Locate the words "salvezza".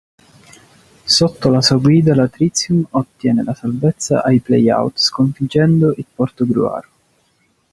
3.53-4.23